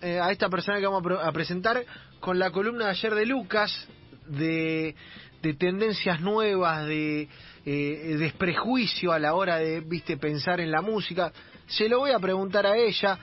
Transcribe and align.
eh, 0.00 0.20
a 0.20 0.30
esta 0.30 0.48
persona 0.48 0.78
que 0.78 0.86
vamos 0.86 1.02
a, 1.22 1.32
presentar 1.32 1.84
con 2.20 2.38
la 2.38 2.50
columna 2.50 2.86
de 2.86 2.90
ayer 2.90 3.14
de 3.14 3.26
Lucas, 3.26 3.88
de, 4.26 4.94
de 5.42 5.54
tendencias 5.54 6.20
nuevas, 6.20 6.86
de 6.86 7.28
eh, 7.64 8.16
desprejuicio 8.18 9.12
a 9.12 9.18
la 9.18 9.34
hora 9.34 9.58
de, 9.58 9.80
viste, 9.80 10.16
pensar 10.16 10.60
en 10.60 10.70
la 10.70 10.80
música. 10.80 11.32
Se 11.66 11.88
lo 11.88 11.98
voy 11.98 12.12
a 12.12 12.18
preguntar 12.18 12.66
a 12.66 12.76
ella. 12.76 13.18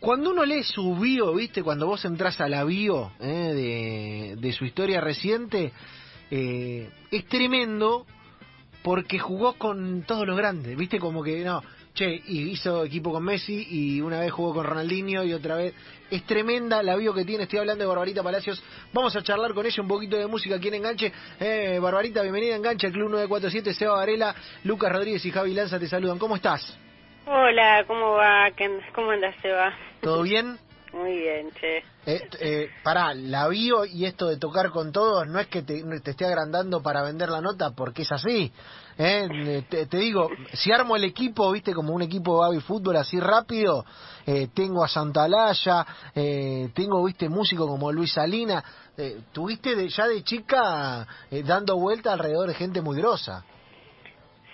Cuando 0.00 0.30
uno 0.30 0.44
lee 0.44 0.62
su 0.62 0.96
bio, 0.96 1.34
viste, 1.34 1.62
cuando 1.62 1.86
vos 1.86 2.04
entras 2.06 2.40
a 2.40 2.48
la 2.48 2.64
bio 2.64 3.12
eh, 3.20 4.34
de, 4.34 4.36
de 4.40 4.52
su 4.52 4.64
historia 4.64 5.00
reciente, 5.00 5.72
eh, 6.30 6.88
es 7.10 7.26
tremendo 7.26 8.06
porque 8.82 9.18
jugó 9.18 9.54
con 9.54 10.04
todos 10.06 10.26
los 10.26 10.36
grandes, 10.36 10.76
viste, 10.76 10.98
como 10.98 11.22
que 11.22 11.44
no, 11.44 11.62
che, 11.94 12.20
y 12.26 12.50
hizo 12.50 12.84
equipo 12.84 13.12
con 13.12 13.24
Messi 13.24 13.66
y 13.70 14.00
una 14.00 14.20
vez 14.20 14.30
jugó 14.32 14.54
con 14.54 14.64
Ronaldinho 14.66 15.24
y 15.24 15.32
otra 15.32 15.56
vez. 15.56 15.74
Es 16.10 16.24
tremenda 16.24 16.82
la 16.82 16.96
bio 16.96 17.14
que 17.14 17.24
tiene, 17.24 17.44
estoy 17.44 17.60
hablando 17.60 17.82
de 17.84 17.88
Barbarita 17.88 18.22
Palacios. 18.22 18.62
Vamos 18.92 19.14
a 19.14 19.22
charlar 19.22 19.54
con 19.54 19.64
ella 19.66 19.82
un 19.82 19.88
poquito 19.88 20.16
de 20.16 20.26
música 20.26 20.56
aquí 20.56 20.68
en 20.68 20.74
Enganche. 20.74 21.12
Eh, 21.38 21.78
Barbarita, 21.80 22.22
bienvenida 22.22 22.54
a 22.54 22.56
Enganche, 22.56 22.90
Club 22.90 23.10
947, 23.10 23.74
Seba 23.74 23.94
Varela, 23.94 24.34
Lucas 24.64 24.90
Rodríguez 24.92 25.24
y 25.24 25.30
Javi 25.30 25.54
Lanza 25.54 25.78
te 25.78 25.86
saludan. 25.88 26.18
¿Cómo 26.18 26.36
estás? 26.36 26.76
Hola, 27.26 27.84
¿cómo 27.86 28.12
va? 28.14 28.50
¿Qué- 28.56 28.80
¿Cómo 28.94 29.10
andas, 29.12 29.36
Seba? 29.40 29.72
¿Todo 30.00 30.22
bien? 30.22 30.58
Muy 30.92 31.16
bien, 31.20 31.50
che. 31.60 31.84
Eh, 32.06 32.28
eh, 32.40 32.70
pará, 32.82 33.14
la 33.14 33.46
bio 33.46 33.84
y 33.84 34.06
esto 34.06 34.26
de 34.26 34.38
tocar 34.38 34.70
con 34.70 34.90
todos 34.90 35.28
no 35.28 35.38
es 35.38 35.46
que 35.46 35.62
te, 35.62 35.84
te 36.00 36.10
esté 36.10 36.24
agrandando 36.24 36.82
para 36.82 37.04
vender 37.04 37.28
la 37.28 37.40
nota, 37.40 37.70
porque 37.70 38.02
es 38.02 38.10
así. 38.10 38.50
¿Eh? 39.00 39.64
Te, 39.68 39.86
te 39.86 39.96
digo, 39.96 40.28
si 40.52 40.70
armo 40.70 40.94
el 40.94 41.04
equipo, 41.04 41.50
viste, 41.50 41.72
como 41.72 41.94
un 41.94 42.02
equipo 42.02 42.34
de 42.34 42.50
baby 42.50 42.60
fútbol 42.60 42.96
así 42.96 43.18
rápido, 43.18 43.84
eh, 44.26 44.48
tengo 44.54 44.84
a 44.84 44.88
Santalaya, 44.88 45.86
eh, 46.14 46.68
tengo, 46.74 47.02
viste, 47.04 47.28
músicos 47.28 47.66
como 47.66 47.90
Luis 47.90 48.12
Salina. 48.12 48.62
Eh, 48.96 49.20
tuviste 49.32 49.74
de, 49.74 49.88
ya 49.88 50.06
de 50.06 50.22
chica 50.22 51.06
eh, 51.30 51.42
dando 51.42 51.78
vuelta 51.78 52.12
alrededor 52.12 52.48
de 52.48 52.54
gente 52.54 52.82
muy 52.82 52.98
grosa. 52.98 53.44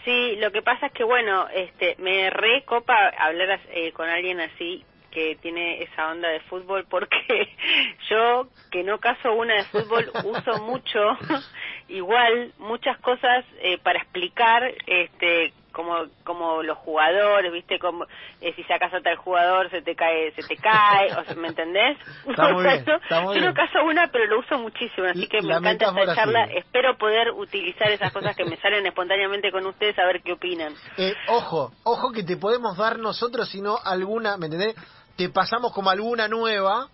Sí, 0.05 0.37
lo 0.37 0.53
que 0.53 0.63
pasa 0.63 0.87
es 0.87 0.93
que, 0.93 1.03
bueno, 1.03 1.49
este, 1.49 1.97
me 1.99 2.31
recopa 2.31 2.95
hablar 3.19 3.61
con 3.95 4.09
alguien 4.09 4.41
así 4.41 4.85
que 5.17 5.37
tiene 5.41 5.83
esa 5.83 6.11
onda 6.11 6.29
de 6.29 6.41
fútbol 6.41 6.85
porque 6.91 7.17
yo, 8.11 8.49
que 8.71 8.83
no 8.85 8.99
caso 8.99 9.33
una 9.33 9.55
de 9.55 9.65
fútbol, 9.65 10.13
uso 10.23 10.59
mucho, 10.59 11.01
igual, 11.89 12.53
muchas 12.59 12.99
cosas 12.99 13.43
eh, 13.63 13.79
para 13.79 13.99
explicar, 14.01 14.63
este, 14.87 15.55
como 15.73 15.95
como 16.23 16.63
los 16.63 16.77
jugadores, 16.79 17.51
¿viste? 17.51 17.79
Como 17.79 18.05
eh, 18.43 18.53
si 18.57 18.63
sacas 18.65 18.93
a 18.93 19.01
tal 19.01 19.17
jugador 19.17 19.71
se 19.71 19.81
te 19.81 19.95
cae, 19.95 20.33
se 20.33 20.43
te 20.43 20.59
cae, 20.59 21.15
o 21.15 21.25
sea, 21.25 21.35
¿me 21.37 21.49
entendés? 21.49 21.97
Está 22.29 22.53
muy 22.53 22.65
bien, 22.65 22.85
yo- 22.85 22.95
está 22.97 23.21
muy 23.23 23.35
yo 23.37 23.41
bien. 23.41 23.45
no 23.47 23.55
caso 23.55 23.85
una, 23.85 24.09
pero 24.09 24.27
lo 24.27 24.41
uso 24.41 24.59
muchísimo, 24.59 25.07
así 25.07 25.27
que 25.29 25.41
me 25.41 25.49
La 25.49 25.57
encanta 25.59 25.87
esta 25.99 26.15
charla. 26.15 26.45
Espero 26.55 26.97
poder 26.99 27.31
utilizar 27.31 27.91
esas 27.91 28.13
cosas 28.13 28.37
que 28.37 28.45
me 28.45 28.57
salen 28.59 28.85
espontáneamente 28.87 29.51
con 29.51 29.65
ustedes, 29.67 29.99
a 29.99 30.05
ver 30.07 30.21
qué 30.23 30.33
opinan. 30.33 30.75
Eh, 30.99 31.15
ojo, 31.29 31.73
ojo 31.85 32.13
que 32.13 32.23
te 32.23 32.37
podemos 32.37 32.77
dar 32.77 32.99
nosotros, 32.99 33.49
sino 33.51 33.77
alguna, 33.85 34.37
¿me 34.39 34.47
entendés? 34.47 34.75
Te 35.17 35.29
pasamos 35.31 35.73
como 35.73 35.91
alguna 35.91 36.29
nueva. 36.29 36.89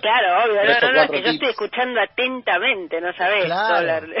claro, 0.00 0.44
obvio, 0.50 0.60
Tres 0.62 0.82
o 0.82 0.86
no, 0.86 0.92
no, 0.92 0.96
no, 0.98 1.02
es 1.02 1.10
que 1.10 1.22
yo 1.22 1.30
estoy 1.30 1.48
escuchando 1.50 2.00
atentamente, 2.00 3.00
no 3.00 3.12
sabés 3.14 3.46
Claro. 3.46 3.76
hablarle. 3.76 4.16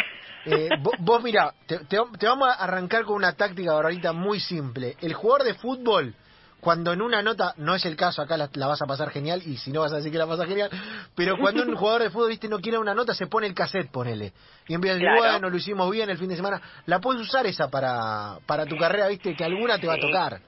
Eh, 0.46 0.68
vo- 0.80 0.94
vos, 0.98 1.22
mira, 1.22 1.52
te, 1.66 1.78
te- 1.86 1.98
te 2.18 2.26
vamos 2.28 2.48
a 2.48 2.52
arrancar 2.62 3.04
con 3.04 3.16
una 3.16 3.32
táctica 3.34 3.72
ahorita 3.72 4.12
muy 4.12 4.38
simple. 4.40 4.96
El 5.00 5.12
jugador 5.14 5.44
de 5.44 5.54
fútbol, 5.54 6.14
cuando 6.60 6.92
en 6.92 7.02
una 7.02 7.20
nota, 7.22 7.52
no 7.56 7.74
es 7.74 7.84
el 7.84 7.96
caso, 7.96 8.22
acá 8.22 8.36
la, 8.36 8.48
la 8.54 8.66
vas 8.68 8.80
a 8.80 8.86
pasar 8.86 9.10
genial, 9.10 9.42
y 9.44 9.56
si 9.56 9.72
no 9.72 9.80
vas 9.80 9.92
a 9.92 9.96
decir 9.96 10.10
que 10.12 10.18
la 10.18 10.26
pasas 10.26 10.46
genial, 10.46 10.70
pero 11.16 11.36
cuando 11.38 11.62
un 11.62 11.74
jugador 11.76 12.02
de 12.02 12.10
fútbol, 12.10 12.28
viste, 12.28 12.48
no 12.48 12.60
quiere 12.60 12.78
una 12.78 12.94
nota, 12.94 13.12
se 13.14 13.26
pone 13.26 13.46
el 13.48 13.54
cassette, 13.54 13.90
ponele. 13.90 14.32
Y 14.68 14.74
empieza 14.74 14.92
a 14.92 14.98
decir, 14.98 15.08
Claro. 15.08 15.32
bueno, 15.32 15.50
lo 15.50 15.56
hicimos 15.56 15.90
bien 15.90 16.10
el 16.10 16.18
fin 16.18 16.28
de 16.28 16.36
semana. 16.36 16.60
La 16.86 17.00
puedes 17.00 17.22
usar 17.22 17.44
esa 17.46 17.68
para, 17.68 18.38
para 18.46 18.66
tu 18.66 18.76
carrera, 18.76 19.08
viste, 19.08 19.34
que 19.34 19.44
alguna 19.44 19.78
te 19.78 19.86
va 19.88 19.94
a 19.94 19.96
Sí. 19.96 20.02
tocar. 20.02 20.40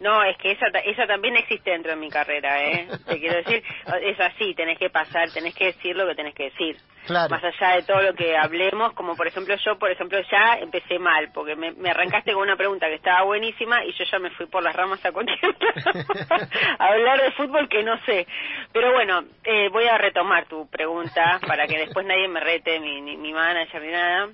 No, 0.00 0.22
es 0.22 0.36
que 0.38 0.52
esa, 0.52 0.66
esa 0.66 1.06
también 1.06 1.36
existe 1.36 1.70
dentro 1.70 1.90
de 1.90 1.96
mi 1.96 2.08
carrera, 2.08 2.62
¿eh? 2.62 2.88
Te 3.04 3.18
quiero 3.18 3.36
decir, 3.36 3.62
es 4.02 4.20
así, 4.20 4.54
tenés 4.54 4.78
que 4.78 4.90
pasar, 4.90 5.30
tenés 5.32 5.54
que 5.54 5.66
decir 5.66 5.96
lo 5.96 6.06
que 6.06 6.14
tenés 6.14 6.34
que 6.34 6.44
decir. 6.44 6.76
Claro. 7.06 7.30
Más 7.30 7.42
allá 7.42 7.76
de 7.76 7.82
todo 7.82 8.02
lo 8.02 8.14
que 8.14 8.36
hablemos, 8.36 8.92
como 8.92 9.16
por 9.16 9.26
ejemplo 9.26 9.56
yo, 9.64 9.78
por 9.78 9.90
ejemplo, 9.90 10.20
ya 10.30 10.58
empecé 10.60 10.98
mal, 10.98 11.30
porque 11.32 11.56
me, 11.56 11.72
me 11.72 11.90
arrancaste 11.90 12.32
con 12.32 12.42
una 12.42 12.56
pregunta 12.56 12.86
que 12.86 12.94
estaba 12.94 13.24
buenísima 13.24 13.84
y 13.84 13.92
yo 13.92 14.04
ya 14.04 14.18
me 14.18 14.30
fui 14.30 14.46
por 14.46 14.62
las 14.62 14.76
ramas 14.76 15.04
a 15.04 15.08
a 16.78 16.86
hablar 16.86 17.20
de 17.20 17.32
fútbol 17.32 17.68
que 17.68 17.82
no 17.82 17.98
sé. 18.04 18.26
Pero 18.72 18.92
bueno, 18.92 19.24
eh, 19.42 19.68
voy 19.70 19.86
a 19.86 19.98
retomar 19.98 20.46
tu 20.46 20.68
pregunta 20.70 21.40
para 21.46 21.66
que 21.66 21.78
después 21.78 22.06
nadie 22.06 22.28
me 22.28 22.40
rete, 22.40 22.78
mi, 22.78 23.00
ni 23.00 23.16
mi 23.16 23.32
manager 23.32 23.82
ni 23.82 23.90
nada. 23.90 24.28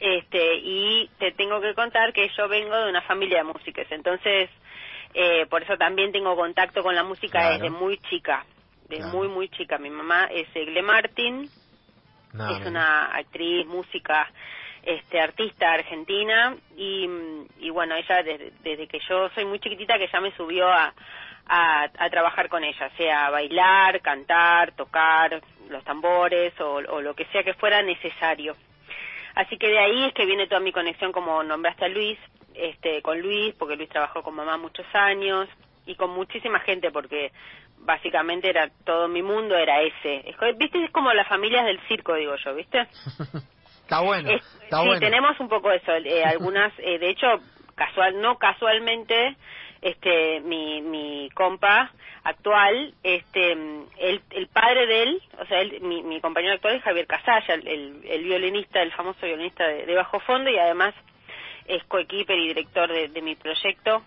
Este, 0.00 0.56
y 0.56 1.08
te 1.18 1.30
tengo 1.32 1.60
que 1.60 1.74
contar 1.74 2.12
que 2.12 2.28
yo 2.36 2.48
vengo 2.48 2.76
de 2.76 2.90
una 2.90 3.02
familia 3.02 3.38
de 3.38 3.44
músicos, 3.44 3.86
entonces 3.90 4.50
eh, 5.14 5.46
por 5.46 5.62
eso 5.62 5.76
también 5.76 6.12
tengo 6.12 6.34
contacto 6.36 6.82
con 6.82 6.94
la 6.94 7.02
música 7.04 7.38
Claro. 7.40 7.54
desde 7.54 7.70
muy 7.70 7.98
chica, 8.08 8.44
de 8.88 8.96
Claro. 8.96 9.12
muy 9.12 9.28
muy 9.28 9.48
chica. 9.48 9.78
Mi 9.78 9.90
mamá 9.90 10.26
es 10.30 10.48
Egle 10.54 10.82
Martin, 10.82 11.48
No, 12.32 12.50
es 12.56 12.60
no. 12.62 12.70
una 12.70 13.06
actriz, 13.16 13.66
música, 13.66 14.30
este 14.82 15.20
artista 15.20 15.72
argentina 15.72 16.56
y, 16.76 17.08
y 17.60 17.70
bueno, 17.70 17.94
ella 17.94 18.22
desde, 18.22 18.52
desde 18.62 18.86
que 18.88 18.98
yo 19.08 19.28
soy 19.34 19.44
muy 19.44 19.60
chiquitita 19.60 19.98
que 19.98 20.08
ya 20.12 20.20
me 20.20 20.34
subió 20.36 20.66
a, 20.68 20.92
a, 21.46 21.82
a 21.98 22.10
trabajar 22.10 22.48
con 22.48 22.64
ella, 22.64 22.90
sea 22.96 23.30
bailar, 23.30 24.00
cantar, 24.00 24.72
tocar 24.74 25.40
los 25.68 25.84
tambores 25.84 26.58
o, 26.60 26.74
o 26.88 27.00
lo 27.00 27.14
que 27.14 27.26
sea 27.26 27.42
que 27.44 27.54
fuera 27.54 27.80
necesario. 27.82 28.56
Así 29.34 29.56
que 29.56 29.68
de 29.68 29.78
ahí 29.78 30.04
es 30.04 30.14
que 30.14 30.26
viene 30.26 30.46
toda 30.46 30.60
mi 30.60 30.72
conexión, 30.72 31.10
como 31.12 31.42
nombraste 31.42 31.84
a 31.86 31.88
Luis, 31.88 32.18
este, 32.54 33.02
con 33.02 33.20
Luis, 33.20 33.54
porque 33.58 33.76
Luis 33.76 33.88
trabajó 33.88 34.22
con 34.22 34.34
mamá 34.34 34.56
muchos 34.56 34.86
años 34.94 35.48
y 35.86 35.94
con 35.96 36.10
muchísima 36.10 36.60
gente, 36.60 36.90
porque 36.90 37.32
básicamente 37.78 38.48
era 38.48 38.70
todo 38.84 39.08
mi 39.08 39.22
mundo 39.22 39.56
era 39.56 39.82
ese. 39.82 40.28
Es, 40.28 40.36
¿Viste? 40.56 40.84
Es 40.84 40.90
como 40.92 41.12
las 41.12 41.26
familias 41.28 41.64
del 41.66 41.80
circo, 41.88 42.14
digo 42.14 42.36
yo, 42.36 42.54
¿viste? 42.54 42.80
Está 43.82 44.00
bueno, 44.00 44.30
Es- 44.30 44.42
está 44.62 44.80
sí, 44.80 44.86
bueno. 44.86 45.00
tenemos 45.00 45.38
un 45.40 45.48
poco 45.48 45.70
eso. 45.70 45.92
eh, 45.92 46.24
algunas, 46.26 46.72
eh, 46.78 46.98
de 46.98 47.10
hecho, 47.10 47.26
casual, 47.74 48.20
no 48.20 48.38
casualmente, 48.38 49.36
este, 49.82 50.40
mi, 50.40 50.80
mi 50.80 51.28
compa 51.34 51.90
actual, 52.22 52.94
este, 53.02 53.52
el, 53.52 54.22
el 54.30 54.46
padre 54.46 54.86
de 54.86 55.02
él, 55.02 55.22
o 55.40 55.44
sea, 55.46 55.60
él- 55.60 55.80
mi, 55.80 56.02
mi 56.04 56.20
compañero 56.20 56.54
actual 56.54 56.76
es 56.76 56.82
Javier 56.84 57.06
Casalla, 57.08 57.54
el, 57.54 57.66
el, 57.66 58.00
el 58.08 58.22
violinista, 58.24 58.80
el 58.80 58.92
famoso 58.92 59.26
violinista 59.26 59.66
de, 59.66 59.84
de 59.84 59.94
bajo 59.96 60.20
fondo 60.20 60.48
y 60.48 60.56
además 60.56 60.94
es 61.66 61.82
coequiper 61.84 62.38
y 62.38 62.48
director 62.48 62.90
de, 62.90 63.08
de 63.08 63.22
mi 63.22 63.34
proyecto 63.36 64.02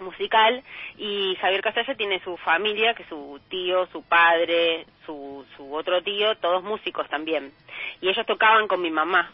musical 0.00 0.62
y 0.96 1.36
Javier 1.40 1.60
Casalla 1.62 1.94
tiene 1.94 2.22
su 2.24 2.36
familia, 2.38 2.94
que 2.94 3.04
su 3.04 3.38
tío, 3.50 3.86
su 3.92 4.02
padre, 4.02 4.86
su, 5.04 5.44
su 5.56 5.74
otro 5.74 6.02
tío, 6.02 6.34
todos 6.36 6.62
músicos 6.62 7.06
también. 7.08 7.52
Y 8.00 8.08
ellos 8.08 8.24
tocaban 8.26 8.66
con 8.66 8.80
mi 8.80 8.90
mamá. 8.90 9.30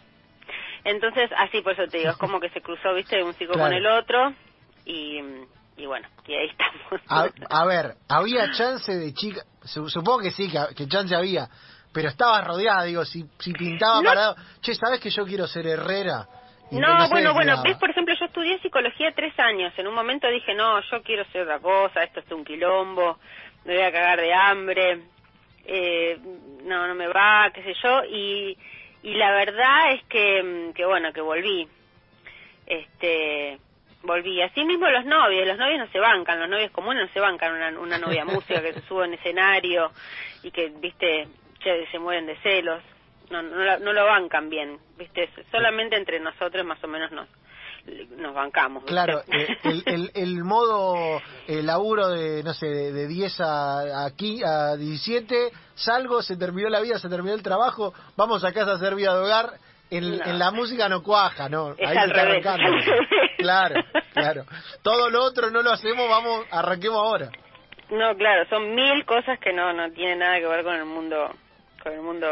Entonces, 0.84 1.30
así 1.36 1.60
por 1.62 1.72
eso 1.72 1.86
te 1.88 1.98
digo, 1.98 2.10
es 2.10 2.16
como 2.16 2.40
que 2.40 2.48
se 2.50 2.60
cruzó, 2.60 2.94
viste, 2.94 3.22
un 3.22 3.34
chico 3.34 3.52
Claro. 3.52 3.68
con 3.68 3.76
el 3.76 3.86
otro 3.86 4.32
y, 4.84 5.20
y 5.76 5.86
bueno, 5.86 6.08
y 6.26 6.34
ahí 6.34 6.48
estamos. 6.48 7.00
A, 7.08 7.28
a 7.50 7.64
ver, 7.66 7.94
¿había 8.08 8.50
chance 8.52 8.92
de 8.92 9.12
chica? 9.14 9.42
Su- 9.64 9.88
Supongo 9.88 10.20
que 10.20 10.30
sí, 10.32 10.48
que, 10.50 10.74
que 10.74 10.88
chance 10.88 11.14
había. 11.14 11.48
Pero 11.92 12.08
estaba 12.08 12.40
rodeada, 12.42 12.82
digo, 12.84 13.04
si, 13.04 13.24
si 13.38 13.52
pintaba 13.52 14.02
No. 14.02 14.08
parado. 14.08 14.36
Che, 14.60 14.74
¿sabes 14.74 15.00
que 15.00 15.10
yo 15.10 15.24
quiero 15.24 15.46
ser 15.46 15.66
herrera? 15.66 16.26
No, 16.70 17.08
bueno, 17.08 17.32
bueno, 17.32 17.62
ves, 17.62 17.76
por 17.78 17.90
ejemplo, 17.90 18.14
yo 18.18 18.26
estudié 18.26 18.58
psicología 18.58 19.12
tres 19.14 19.38
años. 19.38 19.72
En 19.76 19.86
un 19.86 19.94
momento 19.94 20.28
dije, 20.28 20.54
no, 20.54 20.80
yo 20.80 21.02
quiero 21.02 21.24
ser 21.26 21.42
otra 21.42 21.60
cosa, 21.60 22.02
esto 22.02 22.20
es 22.20 22.30
un 22.32 22.44
quilombo, 22.44 23.18
me 23.64 23.74
voy 23.74 23.82
a 23.82 23.92
cagar 23.92 24.20
de 24.20 24.34
hambre, 24.34 25.00
eh, 25.64 26.18
no, 26.64 26.88
no 26.88 26.94
me 26.94 27.06
va, 27.08 27.50
qué 27.54 27.62
sé 27.62 27.74
yo. 27.82 28.02
Y, 28.04 28.58
y 29.02 29.14
la 29.14 29.30
verdad 29.32 29.92
es 29.92 30.02
que, 30.04 30.72
que, 30.74 30.84
bueno, 30.84 31.12
que 31.12 31.20
volví. 31.20 31.68
Este, 32.66 33.58
volví. 34.02 34.42
Así 34.42 34.64
mismo 34.64 34.88
los 34.88 35.04
novios, 35.04 35.46
los 35.46 35.58
novios 35.58 35.78
no 35.78 35.88
se 35.92 36.00
bancan, 36.00 36.40
los 36.40 36.48
novios 36.48 36.70
comunes 36.72 37.06
no 37.06 37.12
se 37.12 37.20
bancan 37.20 37.52
una, 37.52 37.80
una 37.80 37.98
novia 37.98 38.24
música 38.24 38.60
que 38.60 38.72
se 38.72 38.82
sube 38.82 39.04
en 39.04 39.14
escenario 39.14 39.92
y 40.42 40.50
que, 40.50 40.72
viste, 40.80 41.28
che, 41.60 41.86
se 41.92 41.98
mueren 41.98 42.26
de 42.26 42.36
celos. 42.38 42.82
No, 43.30 43.42
no, 43.42 43.78
no 43.78 43.92
lo 43.92 44.04
bancan 44.04 44.48
bien, 44.48 44.78
viste, 44.96 45.28
solamente 45.50 45.96
entre 45.96 46.20
nosotros 46.20 46.64
más 46.64 46.82
o 46.84 46.86
menos 46.86 47.10
nos, 47.10 47.28
nos 48.16 48.34
bancamos. 48.34 48.84
¿viste? 48.84 48.92
Claro, 48.92 49.20
eh, 49.32 49.56
el, 49.64 49.82
el, 49.86 50.10
el 50.14 50.44
modo 50.44 51.20
el 51.48 51.66
laburo 51.66 52.08
de, 52.08 52.42
no 52.44 52.54
sé, 52.54 52.66
de, 52.66 52.92
de 52.92 53.08
10 53.08 53.40
a, 53.40 54.04
aquí 54.06 54.42
a 54.44 54.76
17, 54.76 55.50
salgo, 55.74 56.22
se 56.22 56.36
terminó 56.36 56.68
la 56.68 56.80
vida, 56.80 56.98
se 56.98 57.08
terminó 57.08 57.34
el 57.34 57.42
trabajo, 57.42 57.92
vamos 58.16 58.44
a 58.44 58.52
casa 58.52 58.72
a 58.72 58.74
hacer 58.76 58.94
vida 58.94 59.14
de 59.14 59.20
hogar. 59.24 59.50
En, 59.88 60.18
No. 60.18 60.24
en 60.24 60.38
la 60.40 60.50
música 60.50 60.88
no 60.88 61.00
cuaja, 61.04 61.48
¿no? 61.48 61.70
Es 61.78 61.88
Ahí 61.88 61.96
al 61.96 62.10
se 62.10 62.16
está 62.16 62.24
revés, 62.24 62.44
arrancando. 62.46 62.92
Claro, 63.38 63.84
claro. 64.14 64.44
Todo 64.82 65.10
lo 65.10 65.22
otro 65.22 65.48
no 65.50 65.62
lo 65.62 65.70
hacemos, 65.70 66.08
vamos, 66.08 66.44
arranquemos 66.50 66.98
ahora. 66.98 67.30
no, 67.90 68.16
claro, 68.16 68.48
son 68.48 68.74
mil 68.74 69.04
cosas 69.04 69.38
que 69.38 69.52
no 69.52 69.72
no 69.72 69.88
tienen 69.92 70.18
nada 70.18 70.38
que 70.40 70.46
ver 70.48 70.64
con 70.64 70.74
el 70.74 70.86
mundo 70.86 71.30
con 71.80 71.92
el 71.92 72.00
mundo 72.00 72.26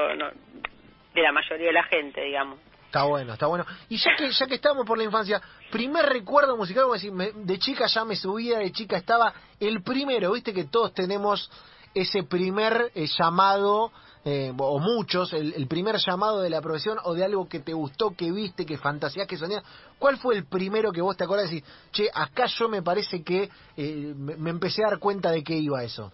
de 1.14 1.22
la 1.22 1.32
mayoría 1.32 1.68
de 1.68 1.72
la 1.72 1.84
gente, 1.84 2.20
digamos. 2.22 2.58
Está 2.86 3.04
bueno, 3.04 3.32
está 3.32 3.46
bueno. 3.46 3.66
Y 3.88 3.96
ya 3.96 4.14
que 4.16 4.30
ya 4.30 4.46
que 4.46 4.54
estamos 4.54 4.86
por 4.86 4.96
la 4.96 5.04
infancia, 5.04 5.40
primer 5.70 6.06
recuerdo 6.06 6.56
musical, 6.56 6.84
como 6.84 6.94
decir, 6.94 7.12
de 7.12 7.58
chica 7.58 7.86
ya 7.86 8.04
me 8.04 8.14
subía, 8.14 8.58
de 8.58 8.70
chica 8.70 8.96
estaba 8.96 9.34
el 9.58 9.82
primero, 9.82 10.32
viste 10.32 10.52
que 10.52 10.64
todos 10.64 10.94
tenemos 10.94 11.50
ese 11.92 12.24
primer 12.24 12.92
eh, 12.94 13.06
llamado, 13.18 13.90
eh, 14.24 14.52
o 14.56 14.78
muchos, 14.78 15.32
el, 15.32 15.66
primer 15.68 15.96
llamado 15.96 16.40
de 16.40 16.50
la 16.50 16.60
profesión 16.60 16.98
o 17.04 17.14
de 17.14 17.24
algo 17.24 17.48
que 17.48 17.60
te 17.60 17.72
gustó, 17.72 18.14
que 18.16 18.32
viste, 18.32 18.64
que 18.64 18.78
fantasías, 18.78 19.26
que 19.26 19.36
soñás. 19.36 19.62
¿Cuál 19.98 20.16
fue 20.16 20.34
el 20.36 20.46
primero 20.46 20.92
que 20.92 21.02
vos 21.02 21.16
te 21.16 21.24
acordás 21.24 21.50
de 21.50 21.56
decir, 21.56 21.70
che, 21.92 22.08
acá 22.14 22.46
yo 22.46 22.68
me 22.68 22.82
parece 22.82 23.22
que 23.22 23.50
eh, 23.76 24.14
me, 24.16 24.50
empecé 24.50 24.82
a 24.84 24.90
dar 24.90 24.98
cuenta 24.98 25.30
de 25.30 25.42
que 25.42 25.54
iba 25.54 25.82
eso? 25.82 26.12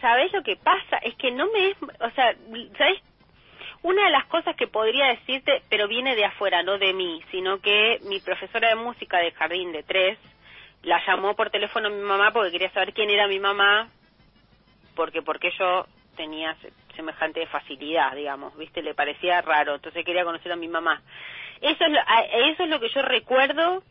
¿Sabés 0.00 0.32
lo 0.32 0.42
que 0.42 0.56
pasa? 0.56 0.96
Es 1.02 1.14
que 1.16 1.30
no 1.30 1.46
me 1.52 1.70
es, 1.70 1.76
o 1.82 2.10
sea, 2.14 2.34
¿sabés? 2.78 3.00
Una 3.82 4.04
de 4.04 4.10
las 4.10 4.26
cosas 4.26 4.54
que 4.56 4.66
podría 4.66 5.06
decirte, 5.06 5.62
pero 5.70 5.88
viene 5.88 6.14
de 6.14 6.26
afuera, 6.26 6.62
no 6.62 6.76
de 6.78 6.92
mí, 6.92 7.22
sino 7.30 7.60
que 7.60 7.98
mi 8.04 8.20
profesora 8.20 8.68
de 8.68 8.74
música 8.74 9.18
de 9.18 9.32
jardín 9.32 9.72
de 9.72 9.82
tres 9.82 10.18
la 10.82 11.00
llamó 11.06 11.34
por 11.34 11.50
teléfono 11.50 11.88
a 11.88 11.90
mi 11.90 12.02
mamá 12.02 12.32
porque 12.32 12.52
quería 12.52 12.70
saber 12.72 12.92
quién 12.92 13.10
era 13.10 13.26
mi 13.26 13.38
mamá 13.38 13.88
porque 14.94 15.22
porque 15.22 15.50
yo 15.58 15.86
tenía 16.16 16.56
semejante 16.94 17.46
facilidad, 17.46 18.14
digamos, 18.14 18.56
¿viste? 18.56 18.82
Le 18.82 18.94
parecía 18.94 19.40
raro, 19.40 19.76
entonces 19.76 20.04
quería 20.04 20.24
conocer 20.24 20.52
a 20.52 20.56
mi 20.56 20.68
mamá. 20.68 21.00
Eso 21.60 21.84
es 21.84 21.90
lo, 21.90 22.00
eso 22.50 22.62
es 22.64 22.68
lo 22.68 22.80
que 22.80 22.88
yo 22.90 23.00
recuerdo 23.02 23.82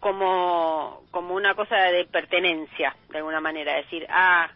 como 0.00 1.02
como 1.10 1.34
una 1.34 1.54
cosa 1.54 1.76
de 1.76 2.06
pertenencia, 2.06 2.94
de 3.10 3.18
alguna 3.18 3.40
manera, 3.40 3.74
decir, 3.74 4.06
ah, 4.08 4.48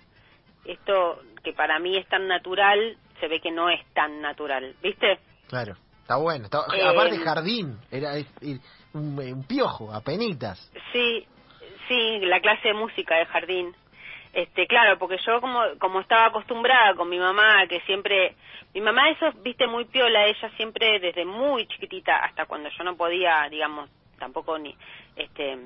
esto 0.65 1.21
que 1.43 1.53
para 1.53 1.79
mí 1.79 1.97
es 1.97 2.07
tan 2.09 2.29
natural, 2.29 2.97
se 3.21 3.29
ve 3.29 3.41
que 3.41 3.51
no 3.51 3.69
es 3.71 3.85
tan 3.93 4.21
natural, 4.21 4.75
¿viste? 4.83 5.19
Claro. 5.49 5.75
Está 6.11 6.17
bueno, 6.17 6.47
está, 6.47 6.65
eh, 6.75 6.83
aparte 6.83 7.19
jardín, 7.19 7.79
era 7.89 8.15
un, 8.95 9.17
un, 9.17 9.45
piojo, 9.47 9.93
apenitas. 9.93 10.59
Sí, 10.93 11.25
sí, 11.87 12.19
la 12.23 12.41
clase 12.41 12.67
de 12.67 12.75
música 12.75 13.17
de 13.17 13.27
jardín. 13.27 13.73
Este, 14.33 14.67
claro, 14.67 14.99
porque 14.99 15.19
yo 15.25 15.41
como, 15.41 15.61
como 15.79 16.01
estaba 16.01 16.27
acostumbrada 16.27 16.97
con 16.97 17.09
mi 17.09 17.19
mamá, 17.19 17.65
que 17.69 17.81
siempre, 17.83 18.35
mi 18.75 18.81
mamá 18.81 19.11
eso, 19.11 19.31
viste, 19.43 19.69
muy 19.69 19.85
piola, 19.85 20.27
ella 20.27 20.51
siempre 20.57 20.99
desde 20.99 21.25
muy 21.25 21.67
chiquitita, 21.69 22.17
hasta 22.17 22.47
cuando 22.47 22.69
yo 22.71 22.83
no 22.83 22.97
podía, 22.97 23.49
digamos, 23.49 23.89
tampoco 24.19 24.59
ni, 24.59 24.75
este, 25.15 25.59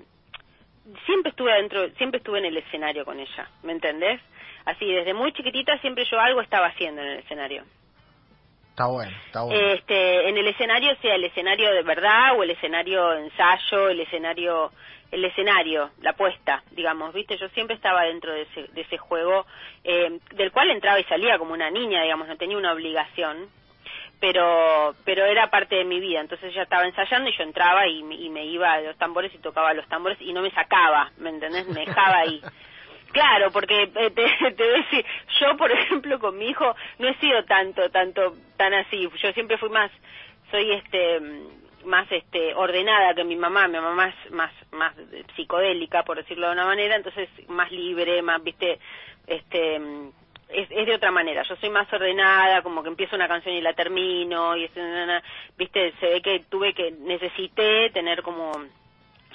siempre 1.06 1.30
estuve 1.30 1.52
adentro, 1.52 1.88
siempre 1.96 2.18
estuve 2.18 2.38
en 2.40 2.46
el 2.46 2.56
escenario 2.58 3.04
con 3.04 3.18
ella, 3.18 3.48
¿me 3.62 3.72
entendés? 3.72 4.20
Así, 4.64 4.86
desde 4.86 5.14
muy 5.14 5.32
chiquitita 5.32 5.78
siempre 5.78 6.04
yo 6.10 6.18
algo 6.18 6.40
estaba 6.40 6.68
haciendo 6.68 7.02
en 7.02 7.08
el 7.08 7.18
escenario. 7.18 7.64
Está 8.70 8.86
bueno, 8.86 9.12
está 9.26 9.42
bueno. 9.42 9.60
Este, 9.60 10.28
en 10.28 10.36
el 10.36 10.48
escenario, 10.48 10.96
sea 11.00 11.14
el 11.14 11.24
escenario 11.24 11.70
de 11.72 11.82
verdad 11.82 12.36
o 12.36 12.42
el 12.42 12.50
escenario 12.50 13.12
ensayo, 13.14 13.88
el 13.88 14.00
escenario 14.00 14.72
el 15.14 15.24
escenario, 15.24 15.90
la 16.00 16.14
puesta, 16.14 16.64
digamos, 16.72 17.14
¿viste? 17.14 17.36
Yo 17.36 17.48
siempre 17.50 17.76
estaba 17.76 18.02
dentro 18.02 18.32
de 18.32 18.42
ese, 18.42 18.62
de 18.72 18.80
ese 18.80 18.98
juego, 18.98 19.46
eh, 19.84 20.18
del 20.34 20.50
cual 20.50 20.70
entraba 20.70 20.98
y 20.98 21.04
salía 21.04 21.38
como 21.38 21.52
una 21.52 21.70
niña, 21.70 22.02
digamos, 22.02 22.26
no 22.26 22.36
tenía 22.36 22.58
una 22.58 22.72
obligación, 22.72 23.48
pero 24.18 24.96
pero 25.04 25.24
era 25.24 25.50
parte 25.50 25.76
de 25.76 25.84
mi 25.84 26.00
vida, 26.00 26.20
entonces 26.20 26.50
ella 26.50 26.64
estaba 26.64 26.84
ensayando 26.84 27.30
y 27.30 27.36
yo 27.36 27.44
entraba 27.44 27.86
y, 27.86 28.00
y 28.00 28.28
me 28.28 28.44
iba 28.44 28.72
a 28.72 28.80
los 28.80 28.98
tambores 28.98 29.32
y 29.34 29.38
tocaba 29.38 29.72
los 29.72 29.86
tambores 29.86 30.20
y 30.20 30.32
no 30.32 30.42
me 30.42 30.50
sacaba, 30.50 31.12
¿me 31.18 31.30
entendés? 31.30 31.68
Me 31.68 31.84
dejaba 31.84 32.18
ahí. 32.18 32.40
Claro, 33.14 33.52
porque 33.52 33.84
eh, 33.84 34.10
te, 34.10 34.10
te 34.56 34.64
voy 34.64 34.74
a 34.74 34.82
decir, 34.82 35.06
yo 35.40 35.56
por 35.56 35.70
ejemplo 35.70 36.18
con 36.18 36.36
mi 36.36 36.48
hijo 36.48 36.74
no 36.98 37.08
he 37.08 37.14
sido 37.14 37.44
tanto, 37.44 37.88
tanto, 37.90 38.34
tan 38.56 38.74
así, 38.74 39.08
yo 39.22 39.32
siempre 39.32 39.56
fui 39.56 39.68
más, 39.68 39.90
soy 40.50 40.72
este 40.72 41.20
más 41.84 42.10
este 42.10 42.54
ordenada 42.54 43.14
que 43.14 43.24
mi 43.24 43.36
mamá. 43.36 43.68
Mi 43.68 43.78
mamá 43.78 44.08
es 44.08 44.32
más 44.32 44.52
más 44.72 44.94
psicodélica 45.36 46.02
por 46.02 46.16
decirlo 46.16 46.48
de 46.48 46.54
una 46.54 46.64
manera 46.64 46.96
entonces 46.96 47.28
más 47.48 47.70
libre 47.70 48.22
más 48.22 48.42
viste 48.42 48.78
este 49.26 49.76
es, 50.48 50.68
es 50.70 50.86
de 50.86 50.94
otra 50.94 51.10
manera. 51.10 51.42
Yo 51.42 51.56
soy 51.56 51.70
más 51.70 51.90
ordenada 51.92 52.62
como 52.62 52.82
que 52.82 52.88
empiezo 52.88 53.14
una 53.14 53.28
canción 53.28 53.54
y 53.54 53.60
la 53.60 53.74
termino 53.74 54.56
y 54.56 54.64
es 54.64 54.72
viste 55.56 55.92
se 56.00 56.06
ve 56.06 56.22
que 56.22 56.40
tuve 56.48 56.74
que 56.74 56.90
necesité 56.90 57.90
tener 57.90 58.22
como 58.22 58.50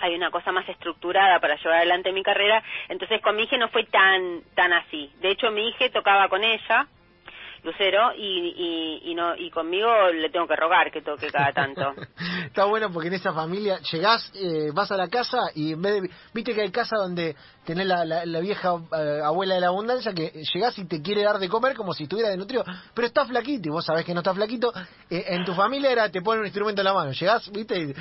hay 0.02 0.16
una 0.16 0.32
cosa 0.32 0.52
más 0.52 0.68
estructurada 0.70 1.40
para 1.40 1.56
llevar 1.56 1.78
adelante 1.78 2.12
mi 2.12 2.24
carrera. 2.24 2.64
Entonces 2.88 3.22
con 3.22 3.36
mi 3.36 3.44
hija 3.44 3.58
no 3.58 3.70
fue 3.70 3.84
tan 3.86 4.42
tan 4.56 4.74
así. 4.74 5.12
De 5.22 5.32
hecho 5.32 5.52
mi 5.52 5.68
hija 5.68 5.90
tocaba 5.90 6.28
con 6.30 6.44
ella 6.44 6.88
Lucero 7.64 8.14
y, 8.16 9.02
y, 9.04 9.16
no 9.16 9.36
y 9.36 9.50
conmigo 9.50 9.90
le 10.14 10.30
tengo 10.30 10.48
que 10.48 10.56
rogar 10.56 10.92
que 10.92 11.02
toque 11.02 11.30
cada 11.30 11.52
tanto. 11.52 11.94
Está 12.46 12.66
bueno 12.66 12.92
porque 12.92 13.10
en 13.10 13.16
esa 13.16 13.34
familia 13.34 13.80
llegás, 13.92 14.32
eh, 14.36 14.72
vas 14.74 14.92
a 14.92 14.98
la 14.98 15.08
casa 15.08 15.38
y 15.56 15.74
en 15.74 15.82
vez 15.82 16.02
de, 16.02 16.10
viste 16.34 16.54
que 16.54 16.62
hay 16.62 16.72
casa 16.72 16.96
donde 16.98 17.36
tenés 17.66 17.86
la, 17.86 18.04
la, 18.04 18.40
vieja 18.40 18.78
eh, 18.98 19.22
abuela 19.24 19.56
de 19.56 19.62
la 19.62 19.68
abundancia 19.68 20.14
que 20.14 20.32
llegás 20.54 20.78
y 20.80 20.88
te 20.88 21.02
quiere 21.02 21.24
dar 21.24 21.38
de 21.38 21.48
comer 21.48 21.76
como 21.76 21.94
si 21.94 22.04
estuviera 22.04 22.30
desnutrido, 22.30 22.64
pero 22.96 23.08
está 23.08 23.26
flaquito 23.26 23.70
y 23.70 23.72
vos 23.72 23.86
sabés 23.86 24.06
que 24.06 24.14
no 24.14 24.22
está 24.22 24.34
flaquito. 24.34 24.72
Eh, 25.10 25.26
en 25.28 25.46
tu 25.46 25.54
familia 25.54 25.92
era 25.92 26.10
te 26.10 26.22
pone 26.22 26.40
un 26.40 26.48
instrumento 26.48 26.82
en 26.82 26.86
la 26.86 26.94
mano, 26.94 27.12
llegás, 27.12 27.52
viste, 27.52 27.80
y 27.80 27.94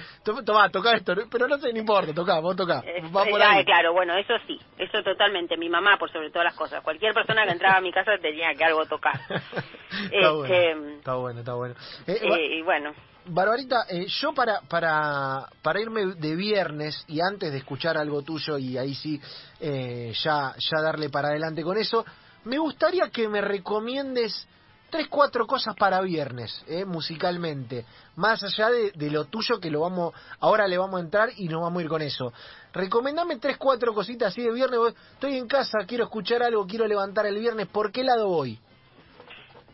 tomá, 0.44 0.70
toca 0.70 0.96
esto, 0.96 1.14
pero 1.30 1.48
no 1.48 1.58
sé, 1.58 1.72
no 1.72 1.80
importa, 1.80 2.14
toca, 2.14 2.40
vos 2.40 2.56
tocá. 2.56 2.82
Va 3.14 3.24
por 3.24 3.42
ahí. 3.42 3.64
claro, 3.64 3.92
bueno, 3.92 4.16
eso 4.16 4.34
sí, 4.46 4.58
eso 4.78 5.02
totalmente. 5.02 5.56
Mi 5.56 5.68
mamá, 5.68 5.96
por 5.98 6.10
sobre 6.10 6.30
todas 6.30 6.44
las 6.44 6.54
cosas, 6.54 6.82
cualquier 6.82 7.12
persona 7.12 7.44
que 7.44 7.52
entraba 7.52 7.76
a 7.76 7.80
mi 7.80 7.92
casa 7.92 8.12
tenía 8.20 8.54
que 8.54 8.64
algo 8.64 8.86
tocar. 8.86 9.20
está, 10.12 10.32
bueno, 10.32 10.54
este, 10.54 10.94
está 10.96 11.14
bueno, 11.14 11.40
está 11.40 11.54
bueno. 11.54 11.74
Eh, 12.06 12.18
eh, 12.22 12.56
y 12.58 12.62
bueno. 12.62 12.92
Barbarita, 13.26 13.84
eh, 13.90 14.06
yo 14.06 14.32
para, 14.32 14.62
para, 14.62 15.46
para 15.62 15.80
irme 15.80 16.14
de 16.16 16.34
viernes 16.34 17.04
y 17.08 17.20
antes 17.20 17.52
de 17.52 17.58
escuchar 17.58 17.98
algo 17.98 18.22
tuyo 18.22 18.56
y 18.56 18.78
ahí 18.78 18.94
sí 18.94 19.20
ya, 19.60 20.54
ya 20.56 20.82
darle 20.82 21.10
para 21.10 21.28
adelante 21.28 21.62
con 21.62 21.76
eso, 21.76 22.06
me 22.44 22.58
gustaría 22.58 23.10
que 23.10 23.28
me 23.28 23.42
recomiendes 23.42 24.48
tres, 24.88 25.08
cuatro 25.08 25.46
cosas 25.46 25.74
para 25.74 26.00
viernes, 26.00 26.64
musicalmente, 26.86 27.84
más 28.16 28.42
allá 28.42 28.70
de, 28.70 28.92
de, 28.92 29.10
lo 29.10 29.26
tuyo 29.26 29.60
que 29.60 29.70
lo 29.70 29.80
vamos, 29.80 30.14
ahora 30.40 30.66
le 30.66 30.78
vamos 30.78 30.98
a 30.98 31.04
entrar 31.04 31.28
y 31.36 31.48
nos 31.48 31.60
vamos 31.60 31.80
a 31.80 31.82
ir 31.82 31.88
con 31.90 32.00
eso. 32.00 32.32
Recomendame 32.72 33.36
tres, 33.38 33.58
cuatro 33.58 33.92
cositas 33.92 34.28
así 34.28 34.40
de 34.40 34.52
viernes, 34.52 34.80
estoy 35.12 35.36
en 35.36 35.46
casa, 35.46 35.80
quiero 35.86 36.04
escuchar 36.04 36.42
algo, 36.42 36.66
quiero 36.66 36.86
levantar 36.86 37.26
el 37.26 37.38
viernes, 37.38 37.66
¿por 37.66 37.92
qué 37.92 38.04
lado 38.04 38.28
voy? 38.28 38.58